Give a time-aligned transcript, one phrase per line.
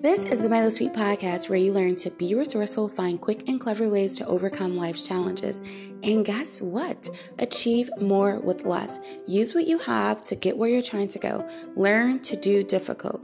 [0.00, 3.60] This is the Myla Sweet podcast where you learn to be resourceful, find quick and
[3.60, 5.60] clever ways to overcome life's challenges,
[6.02, 7.10] and guess what?
[7.38, 8.98] Achieve more with less.
[9.26, 11.46] Use what you have to get where you're trying to go.
[11.76, 13.20] Learn to do difficult.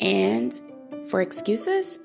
[0.00, 0.60] And
[1.06, 2.00] for excuses,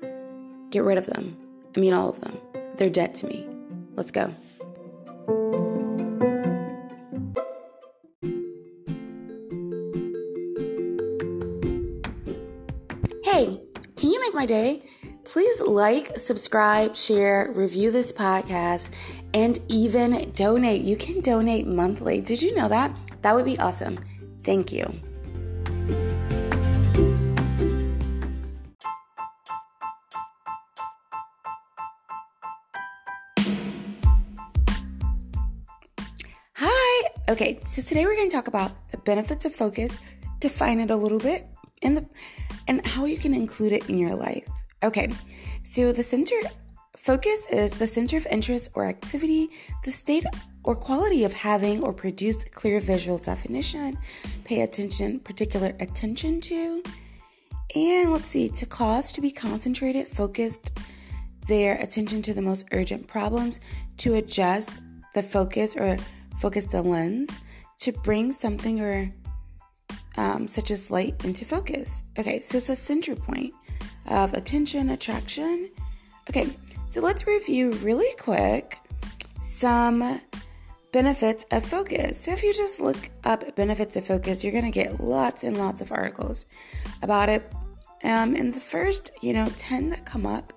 [0.70, 1.36] get rid of them.
[1.76, 2.38] I mean, all of them.
[2.76, 3.48] They're dead to me.
[3.96, 4.32] Let's go.
[14.40, 14.82] My day?
[15.24, 18.88] Please like, subscribe, share, review this podcast,
[19.34, 20.80] and even donate.
[20.80, 22.22] You can donate monthly.
[22.22, 22.90] Did you know that?
[23.20, 24.02] That would be awesome.
[24.42, 24.90] Thank you.
[36.54, 37.10] Hi.
[37.28, 39.98] Okay, so today we're going to talk about the benefits of focus,
[40.38, 41.46] define it a little bit,
[41.82, 42.06] and the
[42.68, 44.44] and how you can include it in your life.
[44.82, 45.10] Okay,
[45.64, 46.36] so the center
[46.96, 49.50] focus is the center of interest or activity,
[49.84, 50.24] the state
[50.64, 53.98] or quality of having or produced clear visual definition,
[54.44, 56.82] pay attention, particular attention to,
[57.74, 60.78] and let's see, to cause to be concentrated, focused
[61.46, 63.60] their attention to the most urgent problems,
[63.98, 64.78] to adjust
[65.14, 65.96] the focus or
[66.38, 67.30] focus the lens,
[67.78, 69.10] to bring something or
[70.16, 72.02] um, such as light into focus.
[72.18, 73.54] Okay, so it's a center point
[74.06, 75.70] of attention, attraction.
[76.28, 76.48] Okay,
[76.88, 78.78] so let's review really quick
[79.42, 80.20] some
[80.92, 82.20] benefits of focus.
[82.20, 85.56] So if you just look up benefits of focus, you're going to get lots and
[85.56, 86.46] lots of articles
[87.02, 87.50] about it.
[88.02, 90.52] Um, and the first, you know, 10 that come up,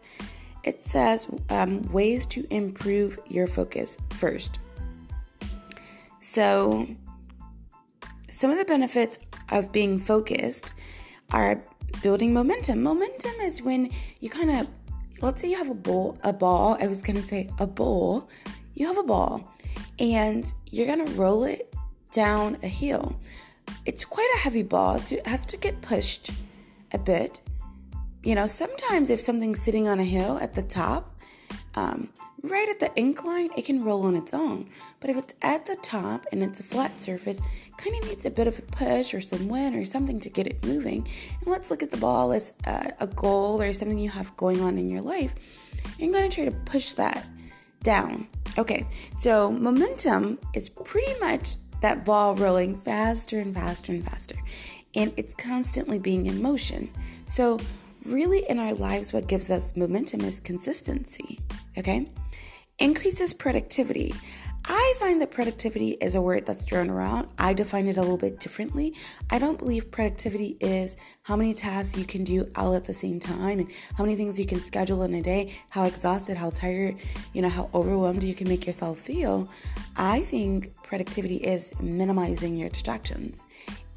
[0.63, 4.59] it says um, ways to improve your focus first.
[6.21, 6.87] So
[8.29, 10.73] some of the benefits of being focused
[11.31, 11.61] are
[12.01, 12.83] building momentum.
[12.83, 14.67] Momentum is when you kind of
[15.21, 18.29] let's say you have a ball, a ball, I was going to say a bowl.
[18.73, 19.53] You have a ball
[19.97, 21.73] and you're going to roll it
[22.11, 23.19] down a hill.
[23.85, 26.31] It's quite a heavy ball, so it has to get pushed
[26.91, 27.39] a bit.
[28.23, 31.15] You know, sometimes if something's sitting on a hill at the top,
[31.75, 32.09] um,
[32.41, 34.69] right at the incline, it can roll on its own.
[34.99, 37.41] But if it's at the top and it's a flat surface,
[37.73, 40.47] kind of needs a bit of a push or some wind or something to get
[40.47, 41.07] it moving.
[41.39, 44.61] And let's look at the ball as a, a goal or something you have going
[44.61, 45.33] on in your life.
[45.97, 47.25] You're going to try to push that
[47.81, 48.27] down.
[48.57, 48.85] Okay,
[49.17, 54.35] so momentum is pretty much that ball rolling faster and faster and faster.
[54.95, 56.89] And it's constantly being in motion.
[57.27, 57.59] So,
[58.05, 61.39] really, in our lives, what gives us momentum is consistency.
[61.77, 62.09] Okay?
[62.79, 64.13] Increases productivity.
[64.65, 67.27] I find that productivity is a word that's thrown around.
[67.37, 68.93] I define it a little bit differently.
[69.29, 73.19] I don't believe productivity is how many tasks you can do all at the same
[73.19, 76.95] time and how many things you can schedule in a day, how exhausted, how tired,
[77.33, 79.49] you know, how overwhelmed you can make yourself feel.
[79.97, 83.43] I think productivity is minimizing your distractions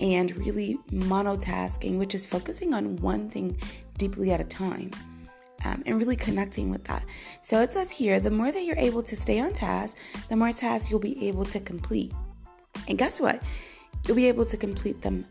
[0.01, 3.57] and really monotasking, which is focusing on one thing
[3.99, 4.91] deeply at a time
[5.65, 7.05] um, and really connecting with that.
[7.43, 9.97] So it says here the more that you're able to stay on task,
[10.29, 12.13] the more tasks you'll be able to complete.
[12.89, 13.43] And guess what?
[14.07, 15.27] You'll be able to complete them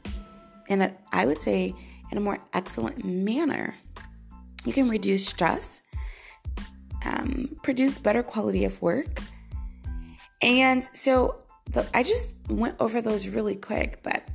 [0.67, 1.73] in a, I would say,
[2.11, 3.75] in a more excellent manner.
[4.65, 5.81] You can reduce stress,
[7.03, 9.21] um, produce better quality of work.
[10.41, 11.37] And so
[11.71, 14.27] the, I just went over those really quick, but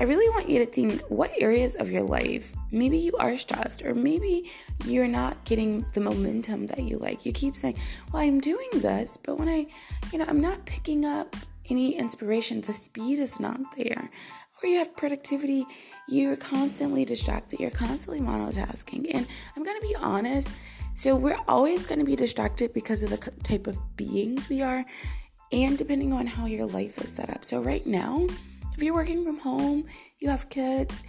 [0.00, 3.82] I really want you to think what areas of your life maybe you are stressed
[3.82, 4.50] or maybe
[4.84, 7.24] you're not getting the momentum that you like.
[7.24, 7.78] You keep saying,
[8.12, 9.66] "Well, I'm doing this, but when I,
[10.12, 11.36] you know, I'm not picking up
[11.70, 12.60] any inspiration.
[12.60, 14.10] The speed is not there."
[14.62, 15.66] Or you have productivity,
[16.08, 19.10] you're constantly distracted, you're constantly monotasking.
[19.12, 20.48] And I'm going to be honest,
[20.94, 24.84] so we're always going to be distracted because of the type of beings we are
[25.52, 27.44] and depending on how your life is set up.
[27.44, 28.26] So right now,
[28.74, 29.84] if you're working from home,
[30.18, 31.04] you have kids,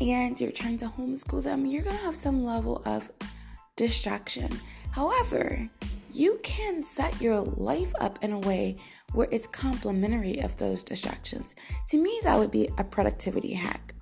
[0.00, 3.10] and you're trying to homeschool them, you're going to have some level of
[3.76, 4.50] distraction.
[4.90, 5.68] However,
[6.12, 8.76] you can set your life up in a way
[9.12, 11.54] where it's complementary of those distractions.
[11.90, 13.94] To me, that would be a productivity hack.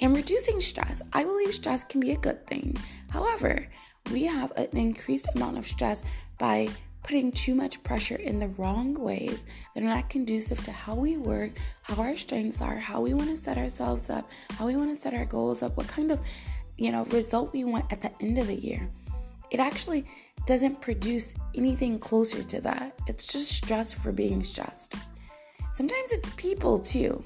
[0.00, 2.76] And reducing stress, I believe stress can be a good thing.
[3.10, 3.68] However,
[4.12, 6.02] we have an increased amount of stress
[6.38, 6.68] by
[7.04, 11.16] putting too much pressure in the wrong ways that are not conducive to how we
[11.18, 11.52] work,
[11.82, 15.00] how our strengths are, how we want to set ourselves up, how we want to
[15.00, 16.18] set our goals up, what kind of,
[16.78, 18.88] you know, result we want at the end of the year.
[19.50, 20.06] It actually
[20.46, 22.98] doesn't produce anything closer to that.
[23.06, 24.96] It's just stress for being stressed.
[25.74, 27.22] Sometimes it's people too.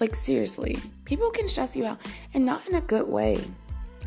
[0.00, 1.98] Like, seriously, people can stress you out
[2.32, 3.40] and not in a good way.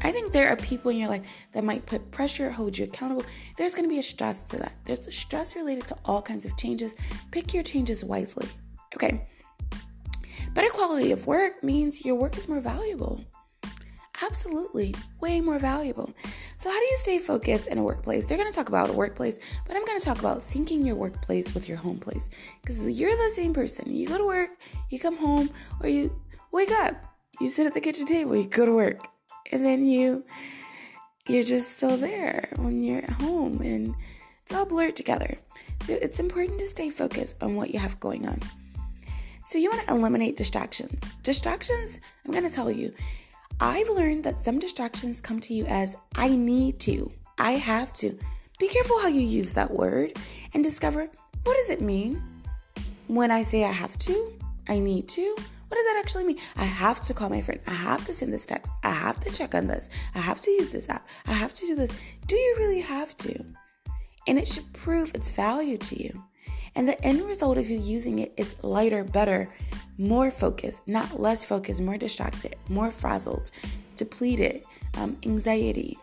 [0.02, 3.26] I think there are people in your life that might put pressure, hold you accountable.
[3.58, 4.74] There's going to be a stress to that.
[4.86, 6.96] There's stress related to all kinds of changes.
[7.32, 8.48] Pick your changes wisely.
[8.96, 9.28] Okay.
[10.54, 13.24] Better quality of work means your work is more valuable.
[14.22, 16.12] Absolutely, way more valuable.
[16.58, 18.26] So, how do you stay focused in a workplace?
[18.26, 20.96] They're going to talk about a workplace, but I'm going to talk about syncing your
[20.96, 23.94] workplace with your home place because you're the same person.
[23.94, 24.50] You go to work,
[24.90, 25.52] you come home,
[25.82, 26.20] or you
[26.52, 26.96] wake up,
[27.40, 29.08] you sit at the kitchen table, you go to work,
[29.52, 30.26] and then you
[31.28, 33.96] you're just still there when you're at home, and
[34.44, 35.38] it's all blurred together.
[35.84, 38.40] So, it's important to stay focused on what you have going on.
[39.46, 41.00] So, you want to eliminate distractions.
[41.24, 42.94] Distractions, I'm going to tell you
[43.60, 48.18] I've learned that some distractions come to you as I need to, I have to.
[48.60, 50.14] Be careful how you use that word
[50.54, 51.10] and discover
[51.44, 52.22] what does it mean
[53.08, 54.34] when I say I have to,
[54.68, 55.36] I need to.
[55.68, 56.40] What does that actually mean?
[56.56, 57.60] I have to call my friend.
[57.68, 58.72] I have to send this text.
[58.84, 59.90] I have to check on this.
[60.16, 61.08] I have to use this app.
[61.26, 61.92] I have to do this.
[62.26, 63.46] Do you really have to?
[64.28, 66.24] And it should prove its value to you.
[66.76, 69.54] And the end result of you using it is lighter, better,
[69.98, 73.52] more focused, not less focused, more distracted, more frazzled,
[73.96, 74.64] depleted,
[74.96, 75.98] um, anxiety.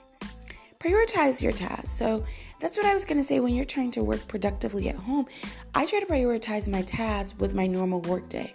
[0.79, 1.91] Prioritize your tasks.
[1.91, 2.25] So
[2.61, 5.27] that's what I was going to say when you're trying to work productively at home.
[5.75, 8.55] I try to prioritize my tasks with my normal workday.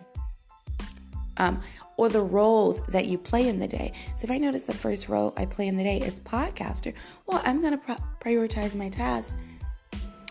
[1.40, 1.62] Um,
[1.98, 3.92] or the roles that you play in the day.
[4.16, 6.94] So if I notice the first role I play in the day is podcaster,
[7.28, 9.36] well, I'm going to pro- prioritize my tasks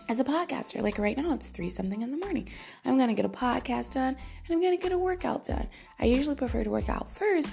[0.08, 0.82] as a podcaster.
[0.82, 2.48] Like right now, it's three something in the morning.
[2.84, 5.68] I'm going to get a podcast done and I'm going to get a workout done.
[5.98, 7.52] I usually prefer to work out first,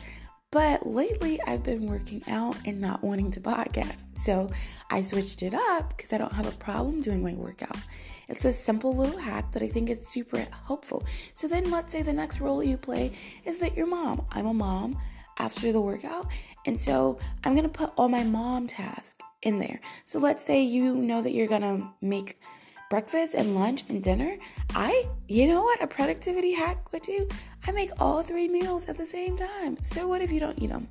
[0.52, 4.04] but lately I've been working out and not wanting to podcast.
[4.18, 4.50] So
[4.90, 7.78] I switched it up because I don't have a problem doing my workout.
[8.28, 11.04] It's a simple little hack that I think is super helpful.
[11.34, 13.14] So then let's say the next role you play
[13.44, 14.26] is that you're mom.
[14.32, 14.98] I'm a mom
[15.38, 16.28] after the workout.
[16.66, 19.80] And so I'm going to put all my mom tasks in there.
[20.04, 22.42] So let's say you know that you're gonna make
[22.90, 24.38] breakfast and lunch and dinner.
[24.74, 27.30] I, you know what, a productivity hack would do?
[27.66, 29.78] I make all three meals at the same time.
[29.82, 30.90] So what if you don't eat them?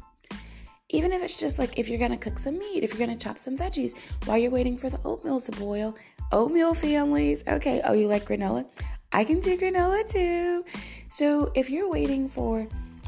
[0.90, 3.38] Even if it's just like if you're gonna cook some meat, if you're gonna chop
[3.38, 5.96] some veggies while you're waiting for the oatmeal to boil.
[6.34, 7.80] Oatmeal families, okay.
[7.84, 8.66] Oh, you like granola?
[9.12, 10.64] I can do granola too.
[11.08, 12.66] So if you're waiting for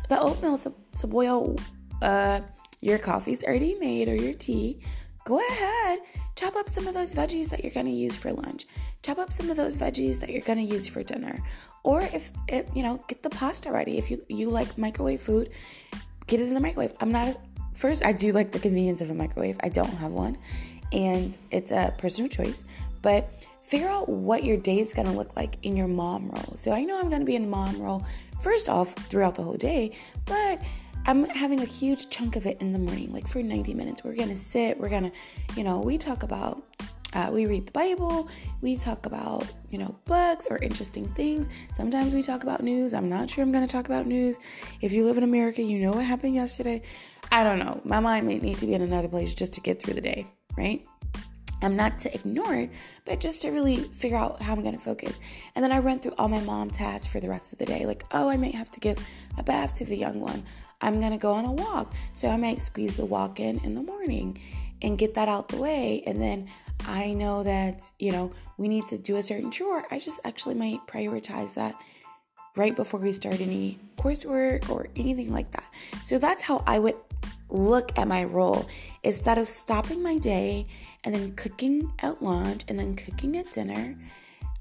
[0.08, 1.56] the oatmeal to, to boil,
[2.00, 2.40] uh,
[2.81, 4.81] your coffee's already made or your tea
[5.26, 5.99] go ahead,
[6.37, 8.64] chop up some of those veggies that you're to use for lunch.
[9.02, 11.37] Chop up some of those veggies that you're to use for dinner.
[11.82, 12.31] Or if
[12.75, 13.99] you know, get the pasta ready.
[13.99, 15.50] If you you like microwave food,
[16.28, 16.93] get it in the microwave.
[17.00, 17.37] I'm not
[17.75, 19.56] first I do like the convenience of a microwave.
[19.61, 20.38] I don't have one.
[20.93, 22.64] And it's a personal choice,
[23.06, 23.31] but
[23.62, 26.55] figure out what your day is going to look like in your mom role.
[26.56, 28.05] So I know I'm going to be in mom role
[28.41, 29.93] first off throughout the whole day,
[30.25, 30.61] but
[31.06, 34.03] I'm having a huge chunk of it in the morning, like for 90 minutes.
[34.03, 35.12] We're gonna sit, we're gonna,
[35.56, 36.64] you know, we talk about,
[37.12, 38.29] uh, we read the Bible,
[38.61, 41.49] we talk about, you know, books or interesting things.
[41.76, 42.93] Sometimes we talk about news.
[42.93, 44.37] I'm not sure I'm gonna talk about news.
[44.81, 46.82] If you live in America, you know what happened yesterday.
[47.31, 47.81] I don't know.
[47.85, 50.26] My mind may need to be in another place just to get through the day,
[50.56, 50.85] right?
[51.62, 52.70] I'm not to ignore it,
[53.05, 55.20] but just to really figure out how I'm going to focus.
[55.55, 57.87] And then I run through all my mom tasks for the rest of the day.
[57.87, 58.99] Like, oh, I might have to give
[59.38, 60.45] a bath to the young one.
[60.81, 61.92] I'm going to go on a walk.
[62.14, 64.38] So I might squeeze the walk in in the morning
[64.83, 66.02] and get that out the way.
[66.07, 66.49] And then
[66.87, 69.85] I know that, you know, we need to do a certain chore.
[69.90, 71.75] I just actually might prioritize that
[72.57, 75.64] right before we start any coursework or anything like that.
[76.04, 76.97] So that's how I would
[77.49, 78.66] look at my role
[79.02, 80.66] instead of stopping my day
[81.07, 83.97] and then cooking at lunch and then cooking at dinner.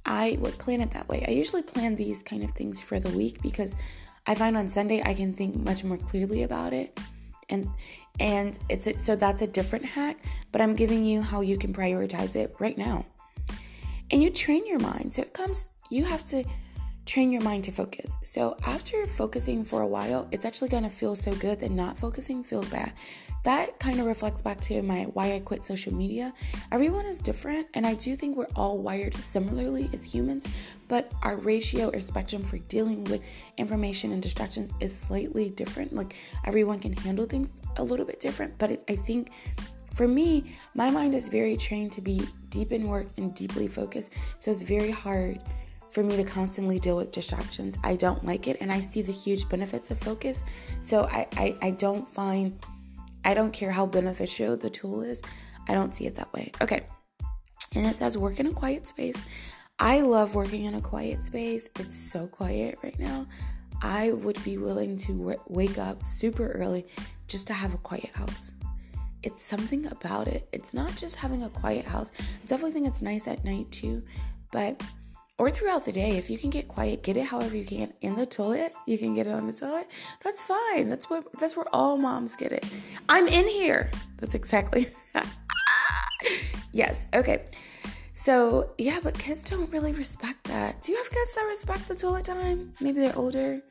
[0.05, 1.25] I would plan it that way.
[1.27, 3.75] I usually plan these kind of things for the week because
[4.27, 6.97] I find on Sunday I can think much more clearly about it.
[7.49, 7.67] And
[8.19, 10.19] and it's a, so that's a different hack,
[10.51, 13.05] but I'm giving you how you can prioritize it right now.
[14.11, 15.15] And you train your mind.
[15.15, 16.43] So it comes you have to
[17.07, 18.15] train your mind to focus.
[18.23, 21.97] So after focusing for a while, it's actually going to feel so good that not
[21.97, 22.93] focusing feels bad
[23.45, 26.33] that kind of reflects back to my why I quit social media.
[26.71, 30.47] Everyone is different, and I do think we're all wired similarly as humans,
[30.87, 33.23] but our ratio or spectrum for dealing with
[33.57, 35.95] information and distractions is slightly different.
[35.95, 39.31] Like everyone can handle things a little bit different, but it, I think
[39.93, 44.11] for me, my mind is very trained to be deep in work and deeply focused,
[44.39, 45.39] so it's very hard
[45.91, 47.77] for me to constantly deal with distractions.
[47.83, 50.43] I don't like it, and I see the huge benefits of focus,
[50.81, 52.59] so I, I, I don't find
[53.25, 55.21] I don't care how beneficial the tool is,
[55.67, 56.51] I don't see it that way.
[56.61, 56.83] Okay.
[57.75, 59.17] And it says work in a quiet space.
[59.79, 61.67] I love working in a quiet space.
[61.79, 63.25] It's so quiet right now.
[63.81, 66.85] I would be willing to w- wake up super early
[67.27, 68.51] just to have a quiet house.
[69.21, 70.47] It's something about it.
[70.53, 72.11] It's not just having a quiet house.
[72.19, 74.03] I definitely think it's nice at night too,
[74.51, 74.81] but
[75.37, 77.93] or throughout the day, if you can get quiet, get it however you can.
[78.01, 79.87] In the toilet, you can get it on the toilet.
[80.23, 80.89] That's fine.
[80.89, 82.65] That's what that's where all moms get it.
[83.09, 83.91] I'm in here.
[84.17, 84.89] That's exactly.
[86.71, 87.07] yes.
[87.13, 87.45] Okay.
[88.13, 90.81] So yeah, but kids don't really respect that.
[90.81, 92.73] Do you have kids that respect the toilet time?
[92.79, 93.61] Maybe they're older.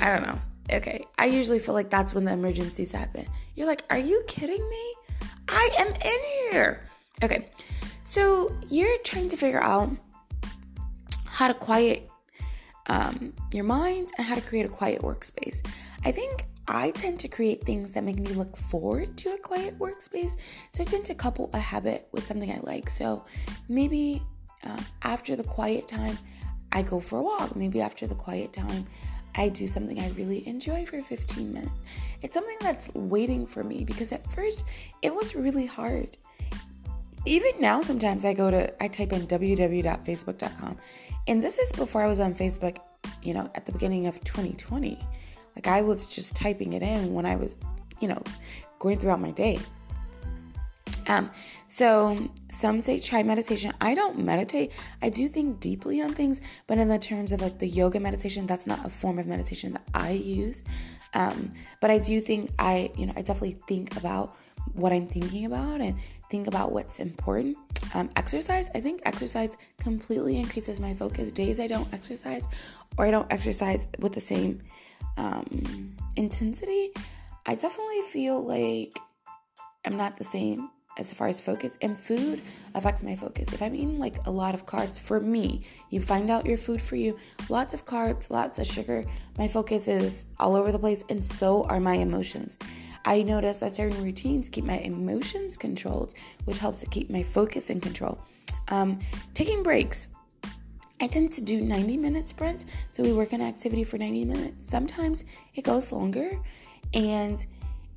[0.00, 0.40] I don't know.
[0.70, 1.04] Okay.
[1.16, 3.26] I usually feel like that's when the emergencies happen.
[3.54, 4.94] You're like, are you kidding me?
[5.48, 6.88] I am in here.
[7.22, 7.48] Okay.
[8.04, 9.90] So you're trying to figure out
[11.38, 12.10] how to quiet
[12.86, 15.64] um, your mind and how to create a quiet workspace.
[16.04, 19.78] I think I tend to create things that make me look forward to a quiet
[19.78, 20.32] workspace.
[20.72, 22.90] So I tend to couple a habit with something I like.
[22.90, 23.24] So
[23.68, 24.20] maybe
[24.64, 26.18] uh, after the quiet time,
[26.72, 27.54] I go for a walk.
[27.54, 28.88] Maybe after the quiet time,
[29.36, 31.70] I do something I really enjoy for 15 minutes.
[32.20, 34.64] It's something that's waiting for me because at first
[35.02, 36.16] it was really hard.
[37.26, 40.78] Even now, sometimes I go to, I type in www.facebook.com
[41.28, 42.78] and this is before I was on Facebook,
[43.22, 44.98] you know, at the beginning of 2020.
[45.54, 47.54] Like I was just typing it in when I was,
[48.00, 48.22] you know,
[48.78, 49.58] going throughout my day.
[51.06, 51.30] Um,
[51.68, 53.72] so some say try meditation.
[53.80, 54.72] I don't meditate.
[55.02, 58.46] I do think deeply on things, but in the terms of like the yoga meditation,
[58.46, 60.62] that's not a form of meditation that I use.
[61.14, 64.34] Um, but I do think I, you know, I definitely think about
[64.74, 65.96] what I'm thinking about and
[66.30, 67.56] think about what's important.
[67.94, 71.32] Um, exercise, I think exercise completely increases my focus.
[71.32, 72.46] Days I don't exercise
[72.96, 74.62] or I don't exercise with the same
[75.16, 76.90] um, intensity,
[77.46, 78.98] I definitely feel like
[79.84, 82.42] I'm not the same as far as focus and food
[82.74, 83.52] affects my focus.
[83.52, 86.82] If I'm eating like a lot of carbs for me, you find out your food
[86.82, 87.16] for you,
[87.48, 89.04] lots of carbs, lots of sugar,
[89.38, 92.58] my focus is all over the place and so are my emotions.
[93.04, 96.14] I notice that certain routines keep my emotions controlled,
[96.44, 98.18] which helps to keep my focus in control.
[98.68, 98.98] Um,
[99.34, 100.08] taking breaks.
[101.00, 104.68] I tend to do 90 minute sprints, so we work an activity for 90 minutes.
[104.68, 105.24] Sometimes
[105.54, 106.38] it goes longer,
[106.92, 107.44] and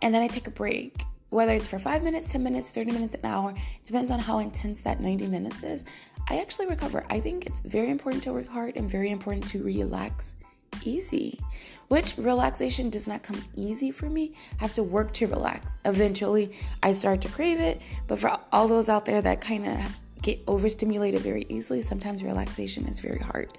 [0.02, 1.04] and then I take a break.
[1.30, 4.40] Whether it's for five minutes, 10 minutes, 30 minutes, an hour, it depends on how
[4.40, 5.86] intense that 90 minutes is.
[6.30, 7.06] I actually recover.
[7.10, 10.36] I think it's very important to work hard and very important to relax
[10.84, 11.40] easy,
[11.88, 14.34] which relaxation does not come easy for me.
[14.60, 15.66] I have to work to relax.
[15.86, 16.52] Eventually,
[16.82, 17.82] I start to crave it.
[18.08, 22.88] But for all those out there that kind of get overstimulated very easily, sometimes relaxation
[22.88, 23.50] is very hard.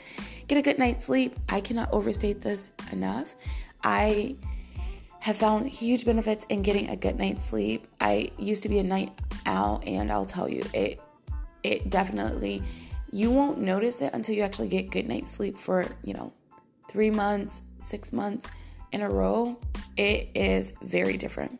[0.48, 1.36] Get a good night's sleep.
[1.48, 3.34] I cannot overstate this enough.
[3.82, 4.36] I
[5.20, 7.86] have found huge benefits in getting a good night's sleep.
[8.00, 9.12] I used to be a night
[9.46, 11.00] owl, and I'll tell you, it
[11.62, 12.62] it definitely
[13.12, 16.32] you won't notice it until you actually get good night's sleep for you know
[16.92, 18.48] three months, six months
[18.92, 19.58] in a row,
[19.96, 21.58] it is very different.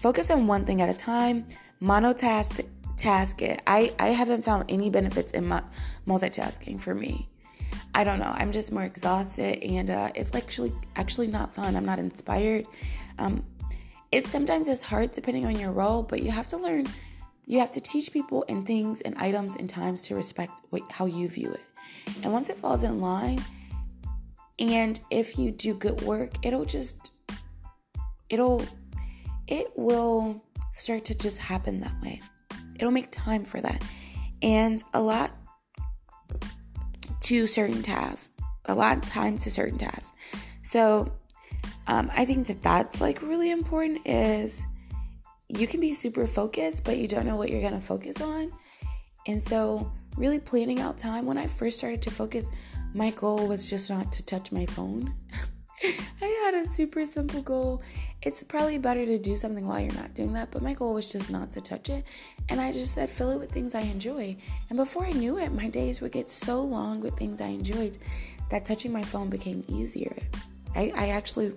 [0.00, 1.46] Focus on one thing at a time,
[1.82, 2.64] monotask
[2.96, 3.60] task it.
[3.66, 5.62] I, I haven't found any benefits in my
[6.06, 7.28] multitasking for me.
[7.94, 8.32] I don't know.
[8.34, 11.76] I'm just more exhausted and uh, it's actually actually not fun.
[11.76, 12.66] I'm not inspired.
[13.18, 13.44] Um,
[14.12, 16.86] it sometimes it's hard depending on your role, but you have to learn.
[17.46, 21.06] You have to teach people and things and items and times to respect what, how
[21.06, 21.60] you view it.
[22.22, 23.42] And once it falls in line,
[24.58, 27.10] and if you do good work, it'll just,
[28.28, 28.64] it'll,
[29.46, 32.20] it will start to just happen that way.
[32.76, 33.82] It'll make time for that.
[34.42, 35.32] And a lot
[37.20, 38.30] to certain tasks,
[38.66, 40.12] a lot of time to certain tasks.
[40.62, 41.12] So
[41.86, 44.64] um, I think that that's like really important is
[45.48, 48.52] you can be super focused, but you don't know what you're going to focus on.
[49.26, 51.26] And so, really planning out time.
[51.26, 52.48] When I first started to focus
[52.96, 55.12] my goal was just not to touch my phone.
[56.22, 57.82] I had a super simple goal.
[58.22, 61.06] It's probably better to do something while you're not doing that, but my goal was
[61.06, 62.06] just not to touch it.
[62.48, 64.38] And I just said, fill it with things I enjoy.
[64.70, 67.98] And before I knew it, my days would get so long with things I enjoyed
[68.50, 70.16] that touching my phone became easier.
[70.74, 71.52] I, I actually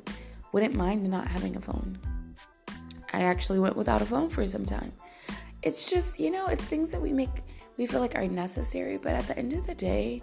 [0.52, 1.98] wouldn't mind not having a phone.
[3.14, 4.92] I actually went without a phone for some time.
[5.64, 7.30] It's just, you know, it's things that we make,
[7.78, 10.22] we feel like are necessary, but at the end of the day,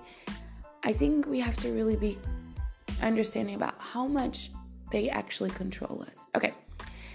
[0.86, 2.16] I think we have to really be
[3.02, 4.52] understanding about how much
[4.92, 6.28] they actually control us.
[6.36, 6.54] Okay,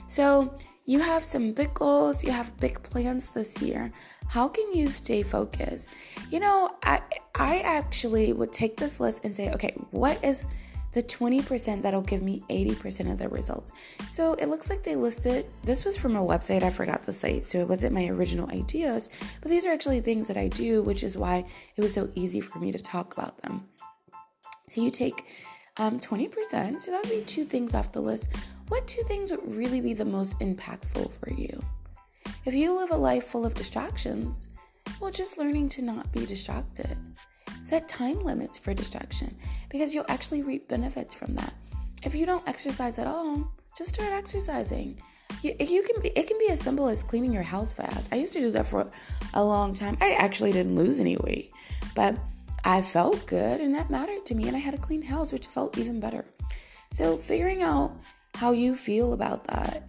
[0.07, 0.53] so
[0.85, 3.93] you have some big goals, you have big plans this year.
[4.27, 5.87] How can you stay focused?
[6.29, 6.99] You know, I
[7.33, 10.45] I actually would take this list and say, okay, what is
[10.93, 13.71] the 20% that'll give me 80% of the results.
[14.09, 17.47] So it looks like they listed this was from a website, I forgot the site,
[17.47, 19.09] so it wasn't my original ideas,
[19.41, 21.45] but these are actually things that I do, which is why
[21.75, 23.69] it was so easy for me to talk about them.
[24.67, 25.25] So you take
[25.77, 28.27] Um, 20%, so that would be two things off the list.
[28.67, 31.63] What two things would really be the most impactful for you?
[32.43, 34.49] If you live a life full of distractions,
[34.99, 36.97] well, just learning to not be distracted.
[37.63, 39.35] Set time limits for distraction
[39.69, 41.53] because you'll actually reap benefits from that.
[42.03, 44.99] If you don't exercise at all, just start exercising.
[45.41, 48.09] You, you can be, it can be as simple as cleaning your house fast.
[48.11, 48.89] I used to do that for
[49.33, 49.97] a long time.
[50.01, 51.51] I actually didn't lose any weight,
[51.95, 52.17] but
[52.65, 54.47] I felt good and that mattered to me.
[54.47, 56.25] And I had a clean house, which felt even better.
[56.91, 57.95] So figuring out
[58.35, 59.87] how you feel about that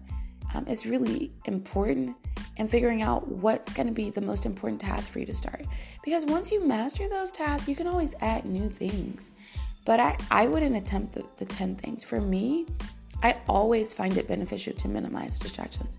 [0.54, 2.16] um, is really important
[2.56, 5.64] and figuring out what's going to be the most important task for you to start.
[6.04, 9.30] Because once you master those tasks, you can always add new things.
[9.84, 12.04] But I, I wouldn't attempt the, the 10 things.
[12.04, 12.66] For me,
[13.22, 15.98] I always find it beneficial to minimize distractions.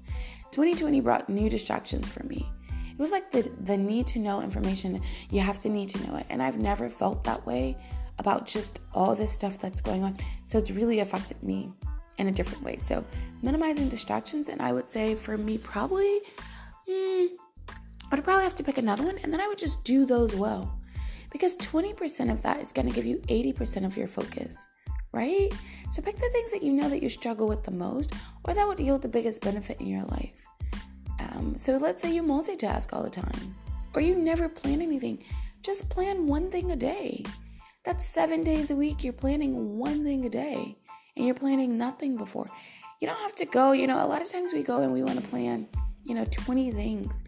[0.51, 2.48] 2020 brought new distractions for me.
[2.69, 6.17] It was like the, the need to know information, you have to need to know
[6.17, 6.27] it.
[6.29, 7.75] And I've never felt that way
[8.19, 10.17] about just all this stuff that's going on.
[10.45, 11.72] So it's really affected me
[12.17, 12.77] in a different way.
[12.77, 13.03] So
[13.41, 16.22] minimizing distractions, and I would say for me, probably,
[16.88, 17.27] mm,
[18.12, 20.79] I'd probably have to pick another one, and then I would just do those well.
[21.32, 24.55] Because 20% of that is going to give you 80% of your focus,
[25.12, 25.51] right?
[25.91, 28.67] So pick the things that you know that you struggle with the most, or that
[28.67, 30.46] would yield the biggest benefit in your life.
[31.20, 33.55] Um, so let's say you multitask all the time,
[33.96, 35.24] or you never plan anything.
[35.63, 37.24] Just plan one thing a day.
[37.84, 39.03] That's seven days a week.
[39.03, 40.77] You're planning one thing a day
[41.15, 42.46] and you're planning nothing before.
[43.00, 45.03] You don't have to go, you know, a lot of times we go and we
[45.03, 45.67] want to plan,
[46.03, 47.22] you know, 20 things.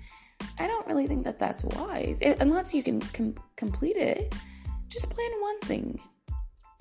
[0.60, 2.18] I don't really think that that's wise.
[2.22, 4.34] It, unless you can com- complete it,
[4.88, 6.00] just plan one thing.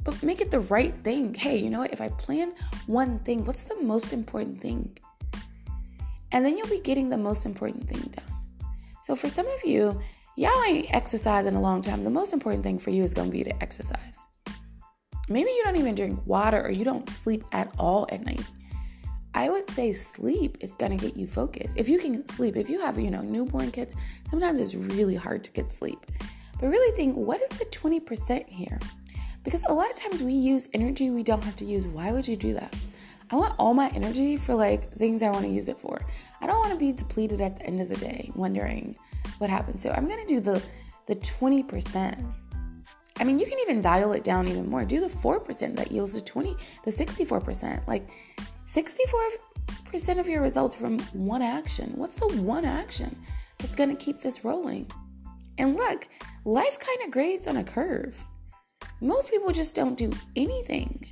[0.04, 1.34] But make it the right thing.
[1.34, 1.92] Hey, you know what?
[1.92, 2.54] If I plan
[2.86, 4.98] one thing, what's the most important thing?
[6.30, 8.24] And then you'll be getting the most important thing done.
[9.02, 10.00] So for some of you,
[10.36, 12.04] y'all ain't exercised in a long time.
[12.04, 14.18] The most important thing for you is going to be to exercise.
[15.28, 18.44] Maybe you don't even drink water or you don't sleep at all at night.
[19.34, 21.76] I would say sleep is gonna get you focused.
[21.76, 23.96] If you can sleep, if you have, you know, newborn kids,
[24.30, 25.98] sometimes it's really hard to get sleep.
[26.60, 28.78] But really think, what is the 20% here?
[29.42, 31.86] Because a lot of times we use energy we don't have to use.
[31.86, 32.74] Why would you do that?
[33.30, 36.00] I want all my energy for like things I want to use it for.
[36.40, 38.96] I don't want to be depleted at the end of the day wondering
[39.38, 39.80] what happened.
[39.80, 40.62] So I'm gonna do the
[41.06, 42.43] the 20%.
[43.18, 44.84] I mean, you can even dial it down even more.
[44.84, 47.86] Do the 4% that yields the 20, the 64%.
[47.86, 48.08] Like
[48.66, 51.92] 64% of your results from one action.
[51.94, 53.16] What's the one action
[53.58, 54.90] that's going to keep this rolling?
[55.58, 56.08] And look,
[56.44, 58.16] life kind of grades on a curve.
[59.00, 61.06] Most people just don't do anything.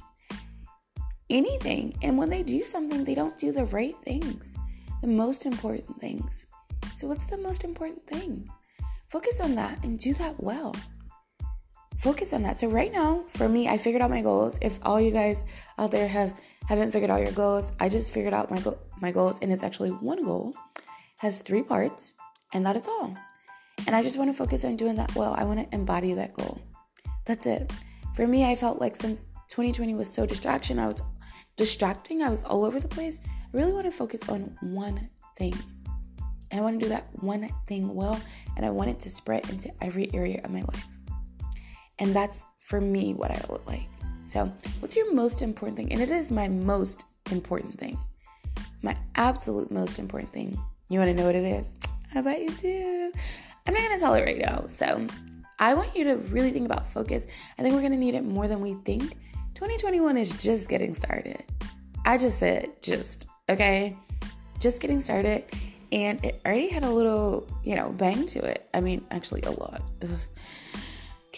[1.30, 1.96] Anything.
[2.02, 4.56] And when they do something, they don't do the right things,
[5.00, 6.44] the most important things.
[6.96, 8.48] So, what's the most important thing?
[9.08, 10.74] Focus on that and do that well
[12.02, 12.58] focus on that.
[12.58, 14.58] So right now, for me, I figured out my goals.
[14.60, 15.44] If all you guys
[15.78, 19.12] out there have haven't figured out your goals, I just figured out my go- my
[19.12, 20.52] goals, and it's actually one goal,
[21.20, 22.14] has three parts,
[22.52, 23.16] and that is all.
[23.86, 25.34] And I just want to focus on doing that well.
[25.36, 26.60] I want to embody that goal.
[27.24, 27.72] That's it.
[28.14, 31.02] For me, I felt like since 2020 was so distraction, I was
[31.56, 32.22] distracting.
[32.22, 33.20] I was all over the place.
[33.24, 35.54] I really want to focus on one thing.
[36.50, 38.20] And I want to do that one thing well,
[38.56, 40.86] and I want it to spread into every area of my life.
[42.02, 43.88] And that's for me what I would like.
[44.24, 45.92] So, what's your most important thing?
[45.92, 47.96] And it is my most important thing.
[48.82, 50.60] My absolute most important thing.
[50.88, 51.72] You want to know what it is?
[52.12, 53.12] I bet you do.
[53.64, 54.64] I'm not going to tell it right now.
[54.68, 55.06] So,
[55.60, 57.24] I want you to really think about focus.
[57.56, 59.02] I think we're going to need it more than we think.
[59.54, 61.44] 2021 is just getting started.
[62.04, 63.96] I just said just, okay?
[64.58, 65.44] Just getting started.
[65.92, 68.68] And it already had a little, you know, bang to it.
[68.74, 69.82] I mean, actually, a lot.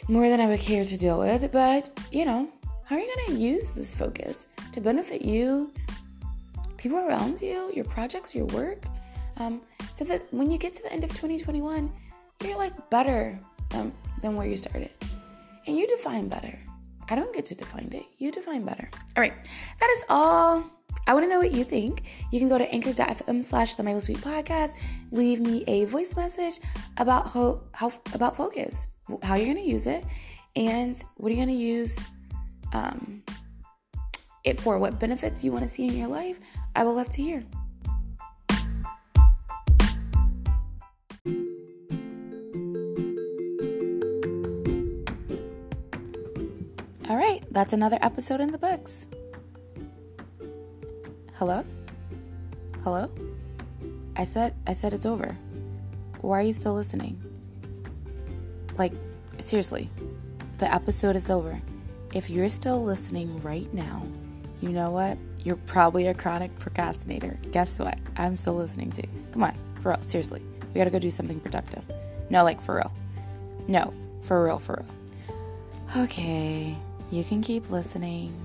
[0.09, 1.51] More than I would care to deal with.
[1.51, 2.49] But, you know,
[2.85, 5.73] how are you going to use this focus to benefit you,
[6.77, 8.85] people around you, your projects, your work?
[9.39, 9.63] Um,
[9.95, 11.91] so that when you get to the end of 2021,
[12.45, 13.39] you're like better
[13.73, 14.91] um, than where you started.
[15.67, 16.59] And you define better.
[17.09, 18.05] I don't get to define it.
[18.19, 18.91] You define better.
[19.17, 19.35] All right.
[19.81, 20.65] That is all.
[21.07, 22.03] I want to know what you think.
[22.31, 24.73] You can go to anchor.fm slash the Myla Sweet podcast.
[25.11, 26.61] Leave me a voice message
[26.99, 28.87] about how, how about focus
[29.23, 30.05] how you're going to use it,
[30.57, 32.09] and what are you going to use
[32.73, 33.23] um,
[34.45, 36.39] it for, what benefits you want to see in your life.
[36.77, 37.45] I would love to hear.
[47.09, 49.07] All right, that's another episode in the books.
[51.35, 51.65] Hello?
[52.83, 53.11] Hello?
[54.17, 55.37] I said I said it's over.
[56.21, 57.24] Why are you still listening?
[58.77, 58.93] Like,
[59.39, 59.91] seriously,
[60.59, 61.61] the episode is over.
[62.15, 64.07] if you're still listening right now,
[64.63, 65.19] you know what?
[65.43, 67.39] You're probably a chronic procrastinator.
[67.51, 67.99] Guess what?
[68.17, 69.07] I'm still listening to.
[69.33, 70.41] Come on, for real, seriously.
[70.73, 71.83] We gotta go do something productive.
[72.31, 72.93] No, like for real.
[73.67, 76.05] No, for real, for real.
[76.05, 76.77] Okay,
[77.11, 78.44] you can keep listening.